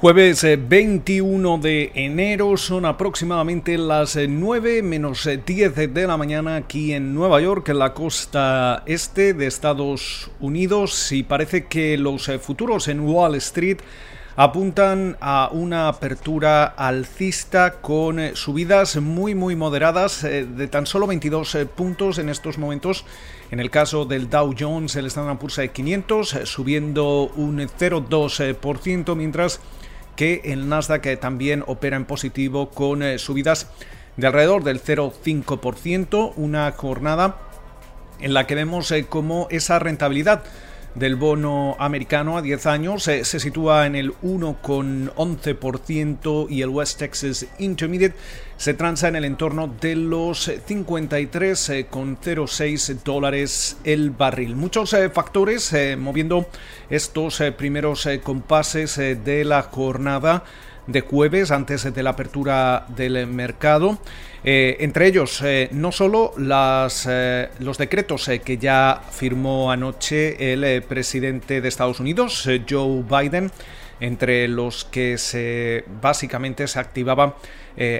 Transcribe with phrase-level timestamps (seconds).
[0.00, 6.16] Jueves 21 eh, de enero son aproximadamente las 9 eh, menos 10 eh, de la
[6.16, 11.98] mañana aquí en Nueva York, en la costa este de Estados Unidos y parece que
[11.98, 13.76] los futuros en Wall Street
[14.36, 22.18] apuntan a una apertura alcista con subidas muy muy moderadas de tan solo 22 puntos
[22.18, 23.04] en estos momentos.
[23.50, 29.60] En el caso del Dow Jones, el Standard Poor's 500 subiendo un 0,2%, mientras
[30.16, 33.68] que el Nasdaq también opera en positivo con eh, subidas
[34.16, 37.38] de alrededor del 0,5%, una jornada
[38.20, 40.42] en la que vemos eh, cómo esa rentabilidad
[40.94, 47.46] del bono americano a 10 años se sitúa en el 1,11% y el West Texas
[47.58, 48.16] Intermediate
[48.60, 54.54] se transa en el entorno de los 53,06 dólares el barril.
[54.54, 56.46] Muchos eh, factores eh, moviendo
[56.90, 60.44] estos eh, primeros compases de la jornada
[60.90, 63.98] de jueves antes de la apertura del mercado.
[64.42, 70.82] Eh, entre ellos, eh, no solo las, eh, los decretos que ya firmó anoche el
[70.82, 73.50] presidente de Estados Unidos, Joe Biden,
[74.00, 77.34] entre los que se básicamente se activaban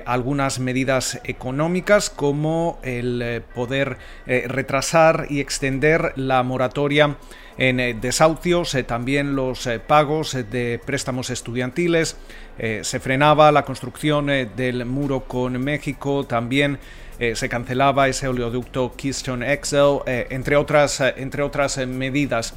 [0.04, 7.16] algunas medidas económicas como el poder retrasar y extender la moratoria
[7.60, 12.16] en desahucios, también los pagos de préstamos estudiantiles,
[12.58, 16.78] se frenaba la construcción del muro con México, también
[17.20, 22.54] eh, se cancelaba ese oleoducto Keystone eh, entre otras, eh, entre otras medidas.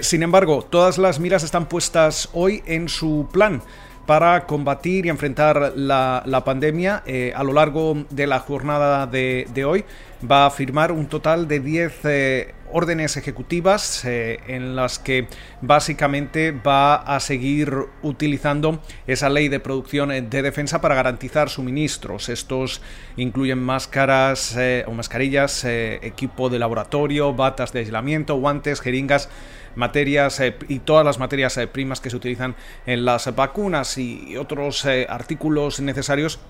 [0.00, 3.60] sin embargo, todas las miras están puestas hoy en su plan
[4.06, 7.02] para combatir y enfrentar la, pandemia.
[7.34, 9.84] a lo largo de la jornada de, de, hoy
[10.22, 15.26] va a firmar un total de 10 órdenes ejecutivas eh, en las que
[15.60, 22.28] básicamente va a seguir utilizando esa ley de producción de defensa para garantizar suministros.
[22.28, 22.82] Estos
[23.16, 29.28] incluyen máscaras eh, o mascarillas, eh, equipo de laboratorio, batas de aislamiento, guantes, jeringas
[29.74, 35.78] materias y todas las materias primas que se utilizan en las vacunas y otros artículos
[35.78, 36.40] necesarios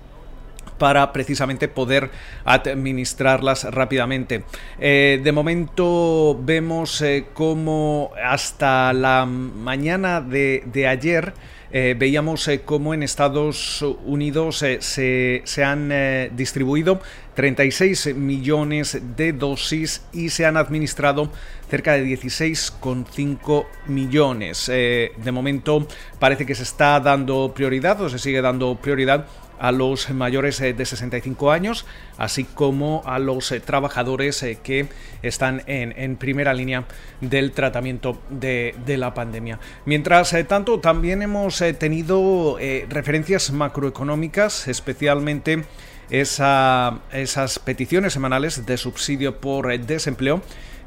[0.79, 2.09] para precisamente poder
[2.45, 4.43] administrarlas rápidamente.
[4.79, 11.33] Eh, de momento vemos eh, cómo hasta la mañana de, ayer
[11.71, 15.93] eh, veíamos cómo en Estados Unidos se, se, han
[16.35, 16.99] distribuido
[17.35, 21.29] 36 millones de dosis y se han administrado
[21.69, 24.65] cerca de 16,5 millones.
[24.67, 25.85] de momento
[26.17, 29.27] parece que se está dando prioridad o se sigue dando prioridad
[29.59, 31.85] a los mayores eh, de 65 años,
[32.17, 34.87] así como a los eh, trabajadores eh, que
[35.21, 36.85] están en, primera línea
[37.21, 39.59] del tratamiento de, la pandemia.
[39.85, 42.57] Mientras tanto, también hemos tenido
[42.89, 45.63] referencias macroeconómicas, especialmente
[46.09, 50.41] esas peticiones semanales de subsidio por desempleo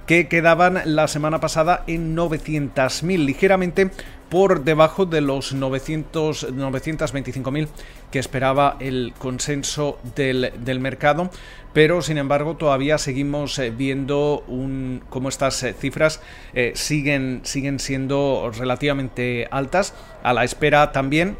[0.06, 3.90] que quedaban la semana pasada en 900.000, ligeramente
[4.28, 7.68] por debajo de los 900, 925.000
[8.10, 11.30] que esperaba el consenso del, mercado,
[11.72, 16.20] pero sin embargo todavía seguimos eh, viendo un, cómo estas eh, cifras
[16.54, 21.36] eh, siguen, siguen siendo relativamente altas, a la espera también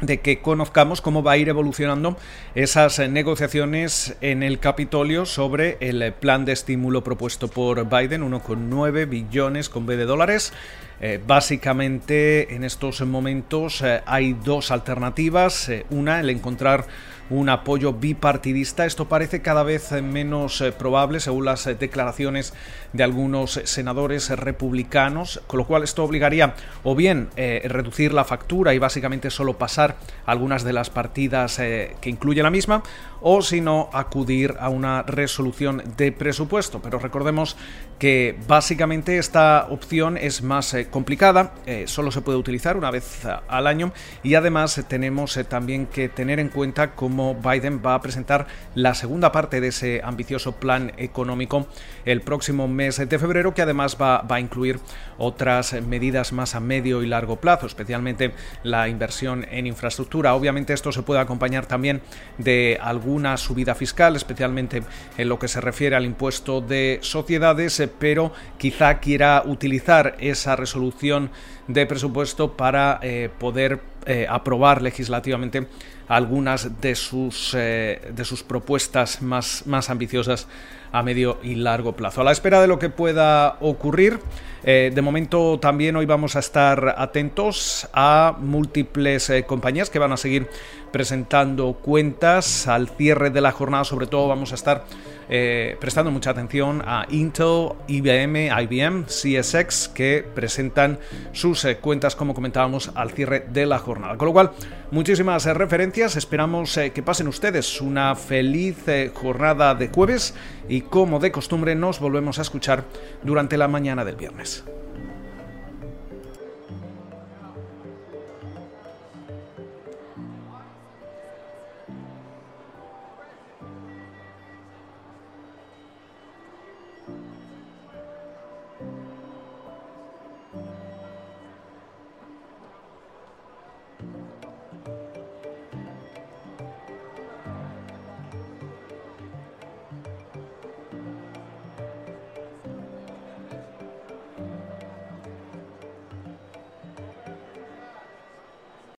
[0.00, 2.16] de que conozcamos cómo va a ir evolucionando
[2.54, 9.68] esas negociaciones en el Capitolio sobre el plan de estímulo propuesto por Biden, 1,9 billones
[9.68, 10.52] con B de dólares.
[11.00, 15.68] Eh, básicamente en estos momentos eh, hay dos alternativas.
[15.68, 16.86] Eh, una, el encontrar
[17.28, 18.86] un apoyo bipartidista.
[18.86, 22.54] Esto parece cada vez menos probable según las declaraciones
[22.92, 26.54] de algunos senadores republicanos, con lo cual esto obligaría
[26.84, 32.44] o bien reducir la factura y básicamente solo pasar algunas de las partidas que incluye
[32.44, 32.84] la misma,
[33.20, 36.80] o si no acudir a una resolución de presupuesto.
[36.80, 37.56] Pero recordemos
[37.98, 41.54] que básicamente esta opción es más complicada,
[41.86, 43.92] solo se puede utilizar una vez al año.
[44.22, 49.32] Y además tenemos también que tener en cuenta cómo Biden va a presentar la segunda
[49.32, 51.66] parte de ese ambicioso plan económico
[52.04, 54.78] el próximo mes de febrero, que además va, a incluir
[55.18, 58.32] otras medidas más a medio y largo plazo, especialmente
[58.62, 60.34] la inversión en infraestructura.
[60.34, 62.02] Obviamente esto se puede acompañar también
[62.38, 64.82] de alguna subida fiscal, especialmente
[65.16, 71.30] en lo que se refiere al impuesto de sociedades, pero quizá quiera utilizar esa resolución
[71.68, 75.66] de presupuesto para eh, poder eh, aprobar legislativamente
[76.08, 80.46] algunas de sus, eh, de sus propuestas más, más ambiciosas
[80.92, 82.20] a medio y largo plazo.
[82.20, 84.20] A la espera de lo que pueda ocurrir,
[84.64, 90.48] de momento también hoy vamos a estar atentos a múltiples compañías que van a seguir
[90.90, 93.84] presentando cuentas al cierre de la jornada.
[93.84, 94.84] Sobre todo vamos a estar
[95.28, 100.98] eh, prestando mucha atención a Intel, IBM, IBM, CSX, que presentan
[101.32, 104.16] sus eh, cuentas, como comentábamos, al cierre de la jornada.
[104.16, 104.52] Con lo cual,
[104.92, 105.54] muchísimas eh,
[105.96, 108.84] Esperamos que pasen ustedes una feliz
[109.14, 110.34] jornada de jueves
[110.68, 112.84] y, como de costumbre, nos volvemos a escuchar
[113.22, 114.62] durante la mañana del viernes.